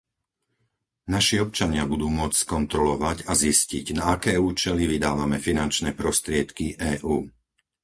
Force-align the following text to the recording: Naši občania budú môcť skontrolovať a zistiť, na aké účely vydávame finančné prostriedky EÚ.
Naši 1.15 1.35
občania 1.45 1.83
budú 1.93 2.07
môcť 2.19 2.41
skontrolovať 2.43 3.17
a 3.29 3.33
zistiť, 3.43 3.85
na 3.97 4.03
aké 4.17 4.33
účely 4.49 4.83
vydávame 4.93 5.37
finančné 5.47 5.89
prostriedky 6.01 6.65
EÚ. 6.91 7.17